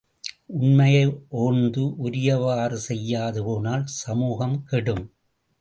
[0.59, 1.03] உண்மையை
[1.41, 5.05] ஓர்ந்து உரியவாறு செய்யாது போனால் சமூகம் கெடும்!